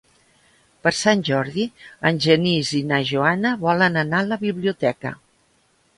[0.85, 1.65] Per Sant Jordi
[2.11, 5.13] en Genís i na Joana volen anar a la biblioteca.